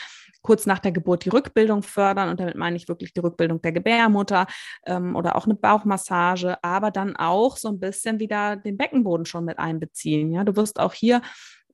kurz 0.41 0.65
nach 0.65 0.80
der 0.81 0.91
Geburt 0.91 1.25
die 1.25 1.29
Rückbildung 1.29 1.83
fördern. 1.83 2.29
Und 2.29 2.39
damit 2.39 2.55
meine 2.55 2.75
ich 2.75 2.87
wirklich 2.87 3.13
die 3.13 3.19
Rückbildung 3.19 3.61
der 3.61 3.71
Gebärmutter 3.71 4.47
ähm, 4.85 5.15
oder 5.15 5.35
auch 5.35 5.45
eine 5.45 5.55
Bauchmassage, 5.55 6.63
aber 6.63 6.91
dann 6.91 7.15
auch 7.15 7.57
so 7.57 7.69
ein 7.69 7.79
bisschen 7.79 8.19
wieder 8.19 8.55
den 8.55 8.77
Beckenboden 8.77 9.25
schon 9.25 9.45
mit 9.45 9.59
einbeziehen. 9.59 10.31
Ja, 10.31 10.43
du 10.43 10.55
wirst 10.55 10.79
auch 10.79 10.93
hier 10.93 11.21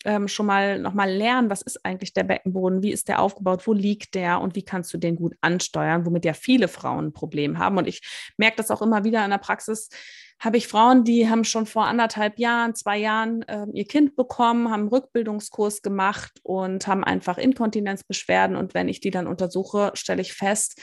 ähm, 0.06 0.28
schon 0.28 0.46
mal 0.46 0.80
nochmal 0.80 1.12
lernen, 1.12 1.50
was 1.50 1.62
ist 1.62 1.84
eigentlich 1.86 2.14
der 2.14 2.24
Beckenboden, 2.24 2.82
wie 2.82 2.92
ist 2.92 3.08
der 3.08 3.22
aufgebaut, 3.22 3.66
wo 3.66 3.74
liegt 3.74 4.16
der 4.16 4.42
und 4.42 4.56
wie 4.56 4.64
kannst 4.64 4.94
du 4.94 4.98
den 4.98 5.16
gut 5.16 5.36
ansteuern, 5.42 6.06
womit 6.06 6.26
ja 6.26 6.34
viele 6.34 6.68
Frauen 6.68 7.08
ein 7.08 7.14
Problem 7.14 7.58
haben. 7.60 7.78
Und 7.78 7.88
ich 7.88 8.02
merke 8.38 8.58
das 8.58 8.72
auch 8.72 8.82
immer 8.82 9.04
wieder 9.04 9.24
in 9.24 9.32
der 9.32 9.38
Praxis, 9.38 9.90
habe 10.40 10.58
ich 10.58 10.68
Frauen, 10.68 11.04
die 11.04 11.30
haben 11.30 11.44
schon 11.44 11.66
vor 11.66 11.88
anderthalb 11.88 12.38
Jahren, 12.38 12.76
zwei 12.76 12.98
Jahren 12.98 13.42
äh, 13.44 13.66
ihr 13.74 13.86
Kind 13.86 14.16
bekommen, 14.16 14.70
haben 14.70 14.82
einen 14.82 14.90
Rückbildungskurs 14.90 15.82
gemacht 15.82 16.40
und 16.44 16.86
haben 16.88 17.04
einfach 17.04 17.38
Inkontinenzbeschwerden. 17.38 18.56
Und 18.56 18.74
wenn 18.74 18.88
ich 18.88 19.00
die 19.00 19.12
dann 19.12 19.28
untersuche, 19.28 19.92
stelle 19.96 20.22
ich 20.22 20.34
fest, 20.34 20.80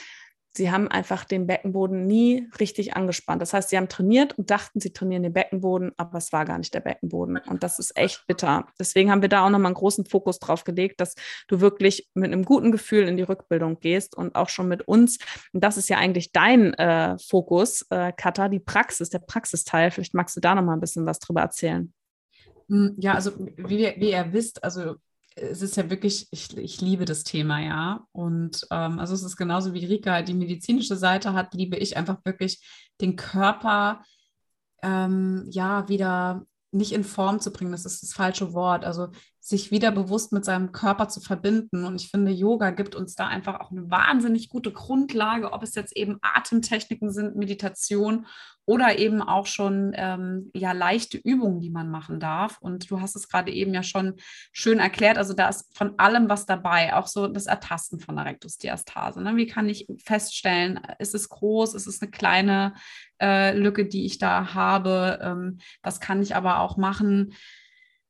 sie 0.55 0.71
haben 0.71 0.87
einfach 0.87 1.25
den 1.25 1.47
Beckenboden 1.47 2.05
nie 2.05 2.47
richtig 2.59 2.95
angespannt. 2.95 3.41
Das 3.41 3.53
heißt, 3.53 3.69
sie 3.69 3.77
haben 3.77 3.89
trainiert 3.89 4.37
und 4.37 4.49
dachten, 4.49 4.79
sie 4.79 4.93
trainieren 4.93 5.23
den 5.23 5.33
Beckenboden, 5.33 5.91
aber 5.97 6.17
es 6.17 6.31
war 6.31 6.45
gar 6.45 6.57
nicht 6.57 6.73
der 6.73 6.79
Beckenboden. 6.79 7.37
Und 7.37 7.63
das 7.63 7.79
ist 7.79 7.97
echt 7.97 8.25
bitter. 8.27 8.67
Deswegen 8.79 9.11
haben 9.11 9.21
wir 9.21 9.29
da 9.29 9.45
auch 9.45 9.49
nochmal 9.49 9.67
einen 9.67 9.75
großen 9.75 10.05
Fokus 10.05 10.39
drauf 10.39 10.63
gelegt, 10.63 11.01
dass 11.01 11.15
du 11.47 11.61
wirklich 11.61 12.09
mit 12.13 12.31
einem 12.31 12.45
guten 12.45 12.71
Gefühl 12.71 13.07
in 13.07 13.17
die 13.17 13.23
Rückbildung 13.23 13.79
gehst 13.79 14.15
und 14.15 14.35
auch 14.35 14.49
schon 14.49 14.67
mit 14.67 14.87
uns. 14.87 15.19
Und 15.53 15.63
das 15.63 15.77
ist 15.77 15.89
ja 15.89 15.97
eigentlich 15.97 16.31
dein 16.31 16.73
äh, 16.75 17.17
Fokus, 17.19 17.85
äh, 17.89 18.11
Katha, 18.15 18.49
die 18.49 18.59
Praxis, 18.59 19.09
der 19.09 19.19
Praxisteil. 19.19 19.91
Vielleicht 19.91 20.13
magst 20.13 20.35
du 20.35 20.41
da 20.41 20.55
nochmal 20.55 20.77
ein 20.77 20.81
bisschen 20.81 21.05
was 21.05 21.19
drüber 21.19 21.41
erzählen. 21.41 21.93
Hm, 22.69 22.95
ja, 22.97 23.13
also 23.13 23.31
wie, 23.37 23.93
wie 23.97 24.11
ihr 24.11 24.27
wisst, 24.31 24.63
also 24.63 24.95
es 25.35 25.61
ist 25.61 25.75
ja 25.75 25.89
wirklich, 25.89 26.27
ich, 26.31 26.55
ich 26.57 26.81
liebe 26.81 27.05
das 27.05 27.23
Thema, 27.23 27.59
ja. 27.61 28.05
Und 28.11 28.65
ähm, 28.71 28.99
also 28.99 29.13
es 29.13 29.23
ist 29.23 29.35
genauso 29.35 29.73
wie 29.73 29.85
Rika 29.85 30.13
halt 30.13 30.27
die 30.27 30.33
medizinische 30.33 30.95
Seite 30.95 31.33
hat, 31.33 31.53
liebe 31.53 31.77
ich 31.77 31.97
einfach 31.97 32.23
wirklich 32.23 32.65
den 33.01 33.15
Körper 33.15 34.03
ähm, 34.81 35.45
ja 35.49 35.87
wieder 35.89 36.45
nicht 36.71 36.91
in 36.91 37.03
Form 37.03 37.39
zu 37.39 37.51
bringen, 37.51 37.71
das 37.71 37.85
ist 37.85 38.03
das 38.03 38.13
falsche 38.13 38.53
Wort. 38.53 38.85
Also 38.85 39.09
sich 39.39 39.71
wieder 39.71 39.91
bewusst 39.91 40.31
mit 40.31 40.43
seinem 40.43 40.71
Körper 40.71 41.07
zu 41.07 41.21
verbinden. 41.21 41.85
Und 41.85 42.01
ich 42.01 42.09
finde, 42.09 42.31
Yoga 42.31 42.71
gibt 42.71 42.95
uns 42.95 43.15
da 43.15 43.27
einfach 43.27 43.59
auch 43.59 43.71
eine 43.71 43.89
wahnsinnig 43.89 44.49
gute 44.49 44.71
Grundlage, 44.71 45.53
ob 45.53 45.63
es 45.63 45.75
jetzt 45.75 45.95
eben 45.95 46.17
Atemtechniken 46.21 47.11
sind, 47.11 47.35
Meditation 47.35 48.25
oder 48.65 48.97
eben 48.97 49.21
auch 49.21 49.45
schon 49.45 49.93
ähm, 49.95 50.51
ja 50.53 50.71
leichte 50.71 51.17
Übungen, 51.17 51.59
die 51.61 51.69
man 51.69 51.89
machen 51.89 52.19
darf. 52.19 52.57
Und 52.59 52.89
du 52.89 52.99
hast 52.99 53.15
es 53.15 53.27
gerade 53.27 53.51
eben 53.51 53.73
ja 53.73 53.83
schon 53.83 54.15
schön 54.51 54.79
erklärt. 54.79 55.17
Also 55.17 55.33
da 55.33 55.49
ist 55.49 55.75
von 55.77 55.97
allem 55.99 56.29
was 56.29 56.45
dabei, 56.45 56.95
auch 56.95 57.07
so 57.07 57.27
das 57.27 57.45
Ertasten 57.45 57.99
von 57.99 58.15
der 58.15 58.25
Rektusdiastase. 58.25 59.21
Ne? 59.21 59.35
Wie 59.35 59.47
kann 59.47 59.69
ich 59.69 59.87
feststellen, 60.03 60.79
ist 60.99 61.15
es 61.15 61.29
groß, 61.29 61.75
ist 61.75 61.87
es 61.87 62.01
eine 62.01 62.11
kleine 62.11 62.73
äh, 63.21 63.57
Lücke, 63.57 63.85
die 63.85 64.05
ich 64.05 64.17
da 64.17 64.53
habe? 64.53 65.19
Ähm, 65.21 65.59
was 65.83 65.99
kann 65.99 66.21
ich 66.21 66.35
aber 66.35 66.59
auch 66.59 66.77
machen? 66.77 67.35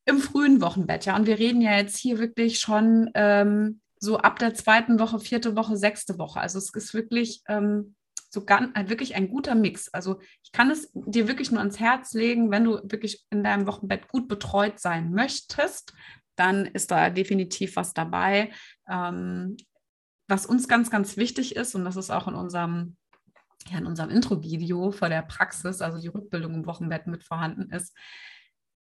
im 0.06 0.20
frühen 0.20 0.62
Wochenbett, 0.62 1.06
ja. 1.06 1.16
Und 1.16 1.26
wir 1.26 1.40
reden 1.40 1.62
ja 1.62 1.76
jetzt 1.78 1.98
hier 1.98 2.20
wirklich 2.20 2.60
schon 2.60 3.10
ähm, 3.16 3.82
so 4.00 4.18
ab 4.18 4.40
der 4.40 4.54
zweiten 4.54 5.00
Woche, 5.00 5.20
vierte 5.20 5.56
Woche, 5.56 5.78
sechste 5.78 6.18
Woche. 6.20 6.40
Also 6.40 6.60
es 6.60 6.74
ist 6.74 6.94
wirklich 6.94 7.42
ähm, 7.48 7.96
so 8.36 8.46
ganz, 8.46 8.78
äh, 8.78 8.90
wirklich 8.90 9.16
ein 9.16 9.30
guter 9.30 9.56
Mix. 9.56 9.88
Also 9.90 10.20
ich 10.44 10.52
kann 10.52 10.70
es 10.70 10.92
dir 10.94 11.28
wirklich 11.28 11.50
nur 11.52 11.60
ans 11.60 11.80
Herz 11.80 12.14
legen, 12.14 12.52
wenn 12.52 12.66
du 12.66 12.80
wirklich 12.84 13.26
in 13.32 13.44
deinem 13.44 13.66
Wochenbett 13.66 14.08
gut 14.10 14.28
betreut 14.28 14.80
sein 14.80 15.12
möchtest, 15.12 15.94
dann 16.36 16.66
ist 16.66 16.92
da 16.92 17.10
definitiv 17.10 17.78
was 17.78 17.94
dabei. 17.94 18.52
Ähm, 18.88 19.58
was 20.28 20.46
uns 20.46 20.68
ganz, 20.68 20.92
ganz 20.92 21.18
wichtig 21.18 21.56
ist, 21.56 21.76
und 21.76 21.86
das 21.86 21.96
ist 21.96 22.12
auch 22.12 22.28
in 22.28 22.36
unserem, 22.36 22.98
ja, 23.70 23.78
in 23.78 23.86
unserem 23.86 24.10
Intro-Video 24.10 24.92
vor 24.92 25.10
der 25.10 25.22
Praxis, 25.22 25.82
also 25.82 26.00
die 26.00 26.08
Rückbildung 26.08 26.54
im 26.54 26.66
Wochenbett 26.66 27.08
mit 27.08 27.24
vorhanden 27.24 27.72
ist, 27.72 27.96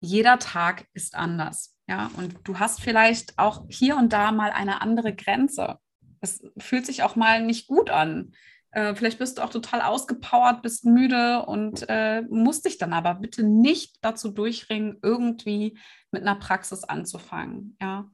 jeder 0.00 0.38
Tag 0.38 0.86
ist 0.92 1.14
anders. 1.14 1.76
Ja, 1.86 2.10
und 2.16 2.36
du 2.44 2.58
hast 2.58 2.80
vielleicht 2.80 3.38
auch 3.38 3.66
hier 3.68 3.96
und 3.96 4.12
da 4.12 4.32
mal 4.32 4.50
eine 4.50 4.82
andere 4.82 5.14
Grenze. 5.14 5.78
Es 6.20 6.42
fühlt 6.58 6.86
sich 6.86 7.02
auch 7.02 7.14
mal 7.14 7.44
nicht 7.44 7.68
gut 7.68 7.90
an. 7.90 8.32
Äh, 8.74 8.94
vielleicht 8.96 9.18
bist 9.18 9.38
du 9.38 9.42
auch 9.42 9.50
total 9.50 9.80
ausgepowert, 9.80 10.62
bist 10.62 10.84
müde 10.84 11.44
und 11.46 11.86
äh, 11.88 12.22
musst 12.22 12.66
dich 12.66 12.76
dann 12.76 12.92
aber 12.92 13.14
bitte 13.14 13.44
nicht 13.44 13.98
dazu 14.02 14.30
durchringen, 14.30 14.98
irgendwie 15.00 15.78
mit 16.10 16.22
einer 16.22 16.34
Praxis 16.34 16.82
anzufangen. 16.82 17.76
Ja, 17.80 18.10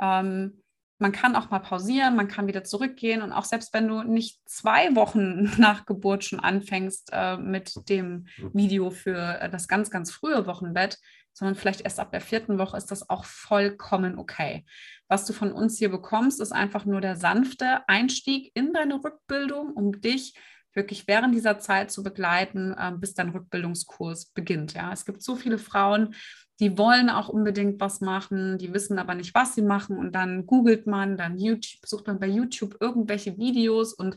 ähm, 0.00 0.62
man 0.98 1.12
kann 1.12 1.34
auch 1.34 1.50
mal 1.50 1.60
pausieren, 1.60 2.14
man 2.14 2.28
kann 2.28 2.46
wieder 2.46 2.62
zurückgehen 2.62 3.22
und 3.22 3.32
auch 3.32 3.44
selbst 3.44 3.72
wenn 3.72 3.88
du 3.88 4.02
nicht 4.02 4.40
zwei 4.44 4.94
Wochen 4.94 5.44
nach 5.58 5.86
Geburt 5.86 6.24
schon 6.24 6.40
anfängst 6.40 7.10
äh, 7.12 7.38
mit 7.38 7.88
dem 7.88 8.26
Video 8.52 8.90
für 8.90 9.40
äh, 9.40 9.50
das 9.50 9.66
ganz, 9.66 9.90
ganz 9.90 10.12
frühe 10.12 10.46
Wochenbett, 10.46 10.98
sondern 11.32 11.54
vielleicht 11.54 11.82
erst 11.82 12.00
ab 12.00 12.10
der 12.10 12.20
vierten 12.20 12.58
Woche 12.58 12.76
ist 12.76 12.90
das 12.90 13.08
auch 13.08 13.24
vollkommen 13.24 14.18
okay. 14.18 14.64
Was 15.08 15.24
du 15.24 15.32
von 15.32 15.52
uns 15.52 15.78
hier 15.78 15.90
bekommst, 15.90 16.40
ist 16.40 16.52
einfach 16.52 16.84
nur 16.84 17.00
der 17.00 17.16
sanfte 17.16 17.88
Einstieg 17.88 18.50
in 18.54 18.72
deine 18.72 19.02
Rückbildung, 19.02 19.72
um 19.72 20.00
dich 20.00 20.34
wirklich 20.74 21.06
während 21.06 21.34
dieser 21.34 21.58
Zeit 21.58 21.90
zu 21.90 22.02
begleiten, 22.02 22.72
äh, 22.72 22.92
bis 22.96 23.14
dein 23.14 23.30
Rückbildungskurs 23.30 24.26
beginnt. 24.26 24.74
Ja, 24.74 24.92
es 24.92 25.04
gibt 25.04 25.22
so 25.22 25.36
viele 25.36 25.58
Frauen, 25.58 26.14
die 26.60 26.78
wollen 26.78 27.10
auch 27.10 27.28
unbedingt 27.28 27.80
was 27.80 28.00
machen, 28.00 28.58
die 28.58 28.72
wissen 28.72 28.98
aber 28.98 29.14
nicht, 29.14 29.34
was 29.34 29.54
sie 29.54 29.62
machen 29.62 29.96
und 29.96 30.14
dann 30.14 30.46
googelt 30.46 30.86
man, 30.86 31.16
dann 31.16 31.38
YouTube, 31.38 31.84
sucht 31.84 32.06
man 32.06 32.20
bei 32.20 32.28
YouTube 32.28 32.76
irgendwelche 32.80 33.36
Videos 33.36 33.92
und 33.92 34.16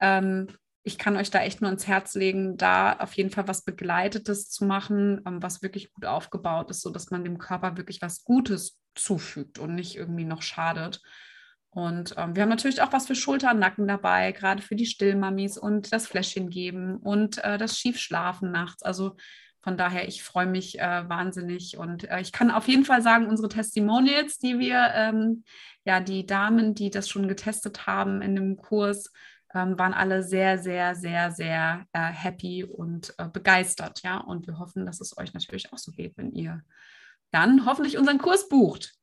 ähm, 0.00 0.48
ich 0.86 0.98
kann 0.98 1.16
euch 1.16 1.30
da 1.30 1.40
echt 1.40 1.62
nur 1.62 1.70
ins 1.70 1.86
Herz 1.86 2.14
legen, 2.14 2.58
da 2.58 2.92
auf 2.92 3.14
jeden 3.14 3.30
Fall 3.30 3.48
was 3.48 3.64
Begleitetes 3.64 4.50
zu 4.50 4.66
machen, 4.66 5.22
ähm, 5.26 5.42
was 5.42 5.62
wirklich 5.62 5.92
gut 5.92 6.04
aufgebaut 6.04 6.70
ist, 6.70 6.82
sodass 6.82 7.10
man 7.10 7.24
dem 7.24 7.38
Körper 7.38 7.78
wirklich 7.78 8.02
was 8.02 8.22
Gutes 8.22 8.78
zufügt 8.94 9.58
und 9.58 9.74
nicht 9.74 9.96
irgendwie 9.96 10.24
noch 10.24 10.42
schadet. 10.42 11.00
Und 11.70 12.14
ähm, 12.18 12.36
wir 12.36 12.42
haben 12.42 12.50
natürlich 12.50 12.82
auch 12.82 12.92
was 12.92 13.06
für 13.06 13.16
Schulter 13.16 13.54
Nacken 13.54 13.88
dabei, 13.88 14.30
gerade 14.32 14.62
für 14.62 14.76
die 14.76 14.86
Stillmamis 14.86 15.58
und 15.58 15.92
das 15.92 16.06
Fläschchen 16.06 16.50
geben 16.50 16.98
und 16.98 17.42
äh, 17.42 17.58
das 17.58 17.78
Schiefschlafen 17.78 18.52
nachts. 18.52 18.82
Also 18.82 19.16
von 19.62 19.78
daher, 19.78 20.06
ich 20.06 20.22
freue 20.22 20.46
mich 20.46 20.78
äh, 20.78 21.08
wahnsinnig 21.08 21.78
und 21.78 22.08
äh, 22.10 22.20
ich 22.20 22.30
kann 22.30 22.50
auf 22.50 22.68
jeden 22.68 22.84
Fall 22.84 23.00
sagen, 23.00 23.26
unsere 23.26 23.48
Testimonials, 23.48 24.38
die 24.38 24.58
wir, 24.58 24.92
ähm, 24.94 25.44
ja, 25.86 26.00
die 26.00 26.26
Damen, 26.26 26.74
die 26.74 26.90
das 26.90 27.08
schon 27.08 27.26
getestet 27.26 27.86
haben 27.86 28.20
in 28.20 28.36
dem 28.36 28.58
Kurs, 28.58 29.10
ähm, 29.54 29.78
waren 29.78 29.94
alle 29.94 30.22
sehr, 30.22 30.58
sehr, 30.58 30.94
sehr, 30.94 31.30
sehr 31.30 31.86
äh, 31.92 32.00
happy 32.00 32.64
und 32.64 33.14
äh, 33.18 33.28
begeistert. 33.28 34.02
Ja, 34.02 34.18
und 34.18 34.46
wir 34.46 34.58
hoffen, 34.58 34.86
dass 34.86 35.00
es 35.00 35.16
euch 35.16 35.32
natürlich 35.32 35.72
auch 35.72 35.78
so 35.78 35.92
geht, 35.92 36.16
wenn 36.16 36.32
ihr 36.32 36.62
dann 37.30 37.66
hoffentlich 37.66 37.98
unseren 37.98 38.18
Kurs 38.18 38.48
bucht. 38.48 38.94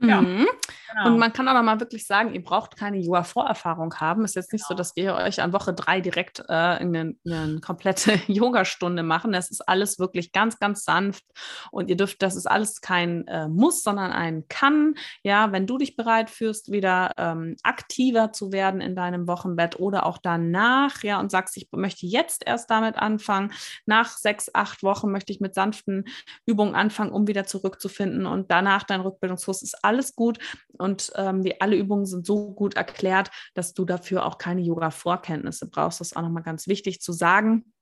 Ja. 0.00 0.20
Mhm. 0.20 0.46
Genau. 0.92 1.06
Und 1.06 1.18
man 1.18 1.32
kann 1.32 1.48
aber 1.48 1.62
mal 1.62 1.80
wirklich 1.80 2.06
sagen, 2.06 2.32
ihr 2.34 2.42
braucht 2.42 2.76
keine 2.76 2.98
Yoga-Vorerfahrung 2.98 3.94
haben. 3.96 4.24
Es 4.24 4.30
ist 4.30 4.34
jetzt 4.36 4.52
nicht 4.52 4.68
genau. 4.68 4.76
so, 4.76 4.78
dass 4.78 4.96
wir 4.96 5.14
euch 5.14 5.42
an 5.42 5.52
Woche 5.52 5.74
drei 5.74 6.00
direkt 6.00 6.40
äh, 6.40 6.52
eine, 6.52 7.14
eine 7.24 7.60
komplette 7.60 8.20
Yogastunde 8.26 9.02
machen. 9.02 9.32
Das 9.32 9.50
ist 9.50 9.66
alles 9.66 9.98
wirklich 9.98 10.32
ganz, 10.32 10.58
ganz 10.58 10.84
sanft. 10.84 11.24
Und 11.70 11.90
ihr 11.90 11.96
dürft, 11.96 12.22
das 12.22 12.36
ist 12.36 12.46
alles 12.46 12.80
kein 12.80 13.26
äh, 13.26 13.48
Muss, 13.48 13.82
sondern 13.82 14.12
ein 14.12 14.46
Kann. 14.48 14.94
Ja, 15.22 15.52
wenn 15.52 15.66
du 15.66 15.78
dich 15.78 15.96
bereit 15.96 16.30
fühlst, 16.30 16.70
wieder 16.70 17.12
ähm, 17.16 17.56
aktiver 17.62 18.32
zu 18.32 18.52
werden 18.52 18.80
in 18.80 18.94
deinem 18.94 19.26
Wochenbett 19.26 19.80
oder 19.80 20.06
auch 20.06 20.18
danach, 20.18 21.02
ja, 21.02 21.18
und 21.20 21.30
sagst, 21.30 21.56
ich 21.56 21.68
möchte 21.72 22.06
jetzt 22.06 22.46
erst 22.46 22.70
damit 22.70 22.96
anfangen. 22.96 23.52
Nach 23.86 24.08
sechs, 24.08 24.54
acht 24.54 24.82
Wochen 24.82 25.10
möchte 25.10 25.32
ich 25.32 25.40
mit 25.40 25.54
sanften 25.54 26.04
Übungen 26.44 26.74
anfangen, 26.74 27.10
um 27.12 27.26
wieder 27.26 27.44
zurückzufinden. 27.44 28.26
Und 28.26 28.50
danach 28.50 28.84
dein 28.84 29.00
Rückbildungskurs 29.00 29.62
ist 29.62 29.84
alles 29.86 30.14
gut 30.14 30.38
und 30.78 31.12
ähm, 31.16 31.42
die, 31.42 31.60
alle 31.60 31.76
Übungen 31.76 32.06
sind 32.06 32.26
so 32.26 32.52
gut 32.52 32.74
erklärt, 32.74 33.30
dass 33.54 33.72
du 33.72 33.84
dafür 33.84 34.26
auch 34.26 34.38
keine 34.38 34.60
Yoga-Vorkenntnisse 34.60 35.68
brauchst. 35.70 36.00
Das 36.00 36.08
ist 36.08 36.16
auch 36.16 36.22
nochmal 36.22 36.42
ganz 36.42 36.66
wichtig 36.66 37.00
zu 37.00 37.12
sagen. 37.12 37.72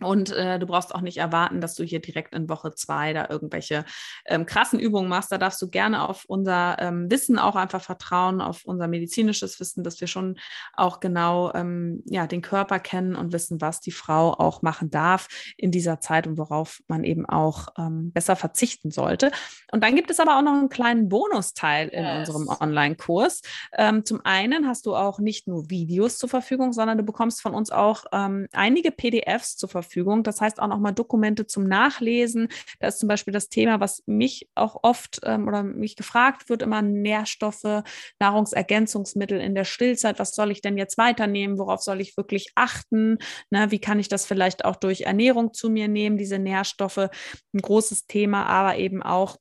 Und 0.00 0.30
äh, 0.30 0.58
du 0.58 0.66
brauchst 0.66 0.94
auch 0.94 1.00
nicht 1.00 1.18
erwarten, 1.18 1.60
dass 1.60 1.74
du 1.74 1.84
hier 1.84 2.00
direkt 2.00 2.34
in 2.34 2.48
Woche 2.48 2.74
zwei 2.74 3.12
da 3.12 3.28
irgendwelche 3.28 3.84
ähm, 4.26 4.46
krassen 4.46 4.78
Übungen 4.78 5.08
machst. 5.08 5.32
Da 5.32 5.38
darfst 5.38 5.60
du 5.60 5.68
gerne 5.68 6.08
auf 6.08 6.24
unser 6.26 6.76
ähm, 6.78 7.10
Wissen 7.10 7.38
auch 7.38 7.56
einfach 7.56 7.82
vertrauen, 7.82 8.40
auf 8.40 8.64
unser 8.64 8.88
medizinisches 8.88 9.60
Wissen, 9.60 9.84
dass 9.84 10.00
wir 10.00 10.08
schon 10.08 10.38
auch 10.74 11.00
genau 11.00 11.52
ähm, 11.54 12.02
ja, 12.06 12.26
den 12.26 12.42
Körper 12.42 12.78
kennen 12.78 13.16
und 13.16 13.32
wissen, 13.32 13.60
was 13.60 13.80
die 13.80 13.90
Frau 13.90 14.32
auch 14.34 14.62
machen 14.62 14.90
darf 14.90 15.28
in 15.56 15.70
dieser 15.70 16.00
Zeit 16.00 16.26
und 16.26 16.38
worauf 16.38 16.80
man 16.88 17.04
eben 17.04 17.26
auch 17.26 17.68
ähm, 17.76 18.12
besser 18.12 18.36
verzichten 18.36 18.90
sollte. 18.90 19.30
Und 19.72 19.82
dann 19.82 19.94
gibt 19.94 20.10
es 20.10 20.20
aber 20.20 20.38
auch 20.38 20.42
noch 20.42 20.54
einen 20.54 20.68
kleinen 20.68 21.08
Bonusteil 21.08 21.88
in 21.88 22.04
yes. 22.04 22.28
unserem 22.28 22.48
Online-Kurs. 22.60 23.42
Ähm, 23.76 24.04
zum 24.04 24.20
einen 24.24 24.66
hast 24.66 24.86
du 24.86 24.94
auch 24.94 25.18
nicht 25.18 25.48
nur 25.48 25.70
Videos 25.70 26.18
zur 26.18 26.28
Verfügung, 26.28 26.72
sondern 26.72 26.98
du 26.98 27.04
bekommst 27.04 27.42
von 27.42 27.54
uns 27.54 27.70
auch 27.70 28.04
ähm, 28.12 28.46
einige 28.52 28.90
PDFs 28.90 29.56
zur 29.56 29.68
Verfügung 29.68 29.87
Verfügung. 29.88 30.22
Das 30.22 30.40
heißt 30.40 30.60
auch 30.60 30.68
nochmal 30.68 30.92
Dokumente 30.92 31.46
zum 31.46 31.64
Nachlesen. 31.64 32.48
Da 32.78 32.88
ist 32.88 32.98
zum 32.98 33.08
Beispiel 33.08 33.32
das 33.32 33.48
Thema, 33.48 33.80
was 33.80 34.02
mich 34.06 34.48
auch 34.54 34.76
oft 34.82 35.20
ähm, 35.24 35.48
oder 35.48 35.62
mich 35.62 35.96
gefragt 35.96 36.48
wird, 36.48 36.62
immer 36.62 36.82
Nährstoffe, 36.82 37.82
Nahrungsergänzungsmittel 38.20 39.40
in 39.40 39.54
der 39.54 39.64
Stillzeit. 39.64 40.18
Was 40.18 40.34
soll 40.34 40.50
ich 40.50 40.60
denn 40.60 40.76
jetzt 40.76 40.98
weiternehmen? 40.98 41.58
Worauf 41.58 41.82
soll 41.82 42.00
ich 42.00 42.16
wirklich 42.16 42.52
achten? 42.54 43.18
Ne, 43.50 43.70
wie 43.70 43.80
kann 43.80 43.98
ich 43.98 44.08
das 44.08 44.26
vielleicht 44.26 44.64
auch 44.64 44.76
durch 44.76 45.02
Ernährung 45.02 45.54
zu 45.54 45.70
mir 45.70 45.88
nehmen, 45.88 46.18
diese 46.18 46.38
Nährstoffe? 46.38 46.98
Ein 46.98 47.60
großes 47.60 48.06
Thema, 48.06 48.46
aber 48.46 48.76
eben 48.76 49.02
auch 49.02 49.38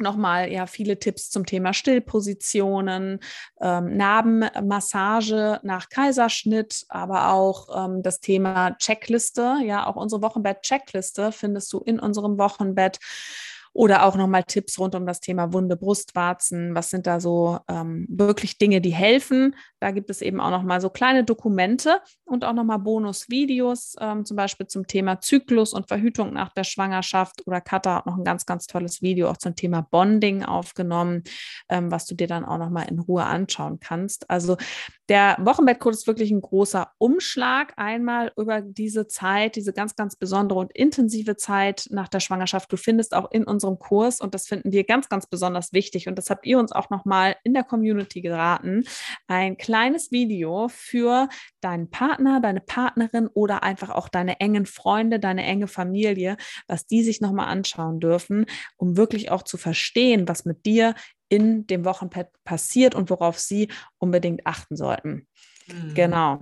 nochmal 0.00 0.50
ja 0.50 0.66
viele 0.66 0.98
Tipps 0.98 1.30
zum 1.30 1.46
Thema 1.46 1.72
Stillpositionen, 1.72 3.20
ähm, 3.60 3.96
Narbenmassage 3.96 5.60
nach 5.62 5.88
Kaiserschnitt, 5.88 6.84
aber 6.88 7.32
auch 7.32 7.86
ähm, 7.86 8.02
das 8.02 8.20
Thema 8.20 8.76
Checkliste. 8.78 9.56
Ja, 9.64 9.86
auch 9.86 9.96
unsere 9.96 10.22
Wochenbett-Checkliste 10.22 11.32
findest 11.32 11.72
du 11.72 11.78
in 11.78 12.00
unserem 12.00 12.38
Wochenbett. 12.38 12.98
Oder 13.72 14.04
auch 14.04 14.16
nochmal 14.16 14.42
Tipps 14.42 14.78
rund 14.80 14.96
um 14.96 15.06
das 15.06 15.20
Thema 15.20 15.52
Wunde, 15.52 15.76
Brustwarzen. 15.76 16.74
Was 16.74 16.90
sind 16.90 17.06
da 17.06 17.20
so 17.20 17.60
ähm, 17.68 18.06
wirklich 18.10 18.58
Dinge, 18.58 18.80
die 18.80 18.92
helfen? 18.92 19.54
Da 19.78 19.92
gibt 19.92 20.10
es 20.10 20.22
eben 20.22 20.40
auch 20.40 20.50
nochmal 20.50 20.80
so 20.80 20.90
kleine 20.90 21.22
Dokumente 21.22 22.00
und 22.24 22.44
auch 22.44 22.52
nochmal 22.52 22.80
Bonusvideos, 22.80 23.94
ähm, 24.00 24.24
zum 24.24 24.36
Beispiel 24.36 24.66
zum 24.66 24.86
Thema 24.88 25.20
Zyklus 25.20 25.72
und 25.72 25.86
Verhütung 25.86 26.32
nach 26.32 26.52
der 26.52 26.64
Schwangerschaft. 26.64 27.46
Oder 27.46 27.60
Katha 27.60 27.96
hat 27.96 28.06
noch 28.06 28.16
ein 28.18 28.24
ganz, 28.24 28.44
ganz 28.44 28.66
tolles 28.66 29.02
Video 29.02 29.30
auch 29.30 29.36
zum 29.36 29.54
Thema 29.54 29.86
Bonding 29.88 30.44
aufgenommen, 30.44 31.22
ähm, 31.68 31.92
was 31.92 32.06
du 32.06 32.16
dir 32.16 32.26
dann 32.26 32.44
auch 32.44 32.58
nochmal 32.58 32.88
in 32.90 32.98
Ruhe 32.98 33.24
anschauen 33.24 33.78
kannst. 33.78 34.28
Also 34.28 34.56
der 35.08 35.36
Wochenbettcode 35.40 35.94
ist 35.94 36.06
wirklich 36.06 36.30
ein 36.32 36.40
großer 36.42 36.90
Umschlag. 36.98 37.72
Einmal 37.76 38.32
über 38.36 38.60
diese 38.60 39.06
Zeit, 39.06 39.56
diese 39.56 39.72
ganz, 39.72 39.94
ganz 39.94 40.16
besondere 40.16 40.58
und 40.58 40.72
intensive 40.72 41.36
Zeit 41.36 41.86
nach 41.90 42.08
der 42.08 42.20
Schwangerschaft. 42.20 42.70
Du 42.72 42.76
findest 42.76 43.14
auch 43.14 43.30
in 43.30 43.44
unserem 43.44 43.59
unserem 43.60 43.78
Kurs 43.78 44.20
und 44.20 44.34
das 44.34 44.46
finden 44.46 44.72
wir 44.72 44.84
ganz, 44.84 45.08
ganz 45.08 45.26
besonders 45.26 45.72
wichtig 45.72 46.08
und 46.08 46.16
das 46.16 46.30
habt 46.30 46.46
ihr 46.46 46.58
uns 46.58 46.72
auch 46.72 46.88
nochmal 46.88 47.36
in 47.44 47.52
der 47.52 47.62
Community 47.62 48.22
geraten, 48.22 48.84
ein 49.26 49.58
kleines 49.58 50.10
Video 50.10 50.68
für 50.68 51.28
deinen 51.60 51.90
Partner, 51.90 52.40
deine 52.40 52.60
Partnerin 52.60 53.28
oder 53.28 53.62
einfach 53.62 53.90
auch 53.90 54.08
deine 54.08 54.40
engen 54.40 54.64
Freunde, 54.64 55.20
deine 55.20 55.44
enge 55.44 55.68
Familie, 55.68 56.36
was 56.66 56.86
die 56.86 57.02
sich 57.02 57.20
nochmal 57.20 57.48
anschauen 57.48 58.00
dürfen, 58.00 58.46
um 58.76 58.96
wirklich 58.96 59.30
auch 59.30 59.42
zu 59.42 59.58
verstehen, 59.58 60.26
was 60.26 60.46
mit 60.46 60.64
dir 60.64 60.94
in 61.28 61.66
dem 61.66 61.84
Wochenpad 61.84 62.28
passiert 62.44 62.94
und 62.94 63.10
worauf 63.10 63.38
sie 63.38 63.68
unbedingt 63.98 64.46
achten 64.46 64.76
sollten. 64.76 65.28
Mhm. 65.68 65.94
Genau. 65.94 66.40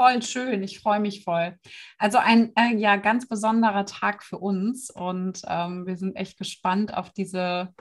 Voll 0.00 0.22
schön, 0.22 0.62
ich 0.62 0.80
freue 0.80 0.98
mich 0.98 1.24
voll. 1.24 1.58
Also 1.98 2.16
ein 2.16 2.52
äh, 2.56 2.74
ja 2.74 2.96
ganz 2.96 3.28
besonderer 3.28 3.84
Tag 3.84 4.22
für 4.22 4.38
uns 4.38 4.88
und 4.88 5.42
ähm, 5.46 5.86
wir 5.86 5.98
sind 5.98 6.16
echt 6.16 6.38
gespannt 6.38 6.94
auf 6.94 7.10
diese 7.10 7.74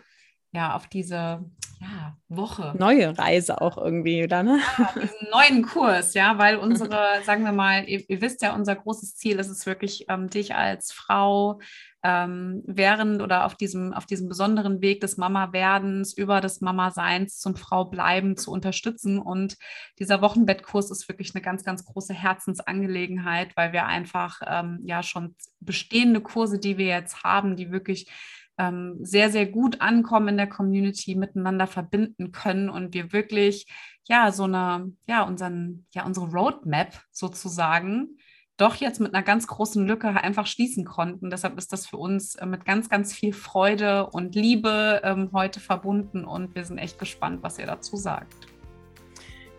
ja, 0.51 0.75
auf 0.75 0.87
diese 0.87 1.43
ja, 1.81 2.17
Woche. 2.27 2.73
Neue 2.77 3.17
Reise 3.17 3.61
auch 3.61 3.77
irgendwie, 3.77 4.23
oder? 4.23 4.43
Ne? 4.43 4.59
Ja, 4.77 4.93
diesen 4.95 5.29
neuen 5.31 5.63
Kurs, 5.63 6.13
ja, 6.13 6.37
weil 6.37 6.55
unsere, 6.57 7.21
sagen 7.23 7.43
wir 7.43 7.51
mal, 7.51 7.87
ihr, 7.87 8.03
ihr, 8.09 8.21
wisst 8.21 8.41
ja, 8.41 8.53
unser 8.53 8.75
großes 8.75 9.15
Ziel 9.15 9.39
ist 9.39 9.49
es 9.49 9.65
wirklich, 9.65 10.05
ähm, 10.09 10.29
dich 10.29 10.55
als 10.55 10.91
Frau 10.91 11.59
ähm, 12.03 12.63
während 12.65 13.21
oder 13.21 13.45
auf 13.45 13.55
diesem, 13.55 13.93
auf 13.93 14.05
diesem 14.05 14.27
besonderen 14.29 14.81
Weg 14.81 15.01
des 15.01 15.17
Mama-Werdens 15.17 16.13
über 16.13 16.41
des 16.41 16.61
Mama-Seins 16.61 17.39
zum 17.39 17.55
Frau-Bleiben 17.55 18.35
zu 18.37 18.51
unterstützen. 18.51 19.19
Und 19.19 19.57
dieser 19.99 20.21
Wochenbettkurs 20.21 20.91
ist 20.91 21.07
wirklich 21.07 21.35
eine 21.35 21.41
ganz, 21.41 21.63
ganz 21.63 21.85
große 21.85 22.13
Herzensangelegenheit, 22.13 23.55
weil 23.55 23.73
wir 23.73 23.85
einfach 23.85 24.41
ähm, 24.45 24.79
ja 24.83 25.03
schon 25.03 25.35
bestehende 25.59 26.21
Kurse, 26.21 26.59
die 26.59 26.77
wir 26.77 26.87
jetzt 26.87 27.23
haben, 27.23 27.55
die 27.55 27.71
wirklich 27.71 28.09
ähm, 28.59 28.97
sehr, 29.01 29.31
sehr 29.31 29.47
gut 29.47 29.81
ankommen 29.81 30.27
in 30.29 30.37
der 30.37 30.49
Community, 30.49 31.15
miteinander 31.15 31.65
verbinden 31.65 32.31
können 32.31 32.69
und 32.69 32.93
wir 32.93 33.11
wirklich 33.13 33.67
ja 34.07 34.31
so 34.31 34.43
eine, 34.43 34.91
ja, 35.07 35.23
unseren, 35.23 35.85
ja, 35.93 36.05
unsere 36.05 36.27
Roadmap 36.27 37.01
sozusagen 37.11 38.17
doch 38.57 38.75
jetzt 38.75 38.99
mit 38.99 39.13
einer 39.13 39.23
ganz 39.23 39.47
großen 39.47 39.87
Lücke 39.87 40.09
einfach 40.09 40.45
schließen 40.45 40.83
konnten. 40.83 41.29
Deshalb 41.29 41.57
ist 41.57 41.71
das 41.71 41.87
für 41.87 41.97
uns 41.97 42.35
äh, 42.35 42.45
mit 42.45 42.65
ganz, 42.65 42.89
ganz 42.89 43.13
viel 43.13 43.31
Freude 43.31 44.07
und 44.07 44.35
Liebe 44.35 45.01
ähm, 45.03 45.29
heute 45.31 45.61
verbunden 45.61 46.25
und 46.25 46.53
wir 46.55 46.65
sind 46.65 46.77
echt 46.77 46.99
gespannt, 46.99 47.41
was 47.41 47.57
ihr 47.57 47.67
dazu 47.67 47.95
sagt. 47.95 48.58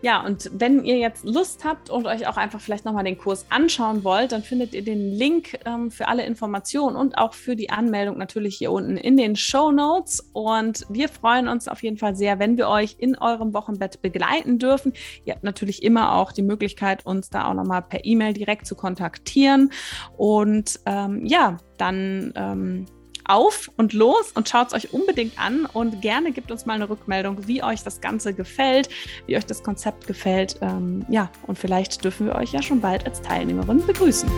Ja, 0.03 0.25
und 0.25 0.49
wenn 0.53 0.83
ihr 0.83 0.97
jetzt 0.97 1.23
Lust 1.25 1.63
habt 1.63 1.91
und 1.91 2.07
euch 2.07 2.27
auch 2.27 2.37
einfach 2.37 2.59
vielleicht 2.59 2.85
nochmal 2.85 3.03
den 3.03 3.19
Kurs 3.19 3.45
anschauen 3.49 4.03
wollt, 4.03 4.31
dann 4.31 4.41
findet 4.41 4.73
ihr 4.73 4.83
den 4.83 5.11
Link 5.11 5.59
ähm, 5.65 5.91
für 5.91 6.07
alle 6.07 6.25
Informationen 6.25 6.95
und 6.95 7.19
auch 7.19 7.33
für 7.33 7.55
die 7.55 7.69
Anmeldung 7.69 8.17
natürlich 8.17 8.57
hier 8.57 8.71
unten 8.71 8.97
in 8.97 9.15
den 9.15 9.35
Show 9.35 9.71
Notes. 9.71 10.27
Und 10.33 10.87
wir 10.89 11.07
freuen 11.07 11.47
uns 11.47 11.67
auf 11.67 11.83
jeden 11.83 11.97
Fall 11.97 12.15
sehr, 12.15 12.39
wenn 12.39 12.57
wir 12.57 12.67
euch 12.67 12.95
in 12.97 13.15
eurem 13.15 13.53
Wochenbett 13.53 14.01
begleiten 14.01 14.57
dürfen. 14.57 14.93
Ihr 15.23 15.33
habt 15.33 15.43
natürlich 15.43 15.83
immer 15.83 16.15
auch 16.15 16.31
die 16.31 16.41
Möglichkeit, 16.41 17.05
uns 17.05 17.29
da 17.29 17.47
auch 17.47 17.53
nochmal 17.53 17.83
per 17.83 18.03
E-Mail 18.03 18.33
direkt 18.33 18.65
zu 18.65 18.75
kontaktieren. 18.75 19.71
Und 20.17 20.79
ähm, 20.87 21.25
ja, 21.27 21.57
dann. 21.77 22.33
Ähm, 22.35 22.85
auf 23.31 23.71
und 23.77 23.93
los 23.93 24.31
und 24.33 24.49
schaut 24.49 24.67
es 24.67 24.73
euch 24.73 24.93
unbedingt 24.93 25.39
an 25.39 25.65
und 25.65 26.01
gerne 26.01 26.31
gebt 26.31 26.51
uns 26.51 26.65
mal 26.65 26.73
eine 26.73 26.89
Rückmeldung, 26.89 27.47
wie 27.47 27.63
euch 27.63 27.83
das 27.83 28.01
Ganze 28.01 28.33
gefällt, 28.33 28.89
wie 29.25 29.37
euch 29.37 29.45
das 29.45 29.63
Konzept 29.63 30.05
gefällt. 30.07 30.57
Ähm, 30.61 31.05
ja, 31.09 31.31
und 31.47 31.57
vielleicht 31.57 32.03
dürfen 32.03 32.27
wir 32.27 32.35
euch 32.35 32.51
ja 32.51 32.61
schon 32.61 32.81
bald 32.81 33.05
als 33.05 33.21
Teilnehmerin 33.21 33.85
begrüßen. 33.85 34.29